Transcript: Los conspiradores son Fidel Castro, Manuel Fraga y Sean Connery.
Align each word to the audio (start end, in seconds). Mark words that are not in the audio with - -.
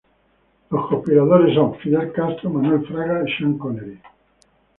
Los 0.71 0.87
conspiradores 0.89 1.53
son 1.53 1.75
Fidel 1.77 2.11
Castro, 2.11 2.49
Manuel 2.49 2.83
Fraga 2.87 3.23
y 3.23 3.31
Sean 3.37 3.55
Connery. 3.59 4.01